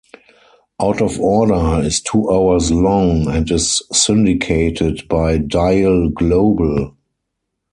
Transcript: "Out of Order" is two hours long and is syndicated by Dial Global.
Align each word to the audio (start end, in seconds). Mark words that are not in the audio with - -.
"Out 0.81 0.99
of 0.99 1.19
Order" 1.19 1.85
is 1.85 2.01
two 2.01 2.27
hours 2.31 2.71
long 2.71 3.27
and 3.29 3.51
is 3.51 3.83
syndicated 3.93 5.07
by 5.07 5.37
Dial 5.37 6.09
Global. 6.09 6.95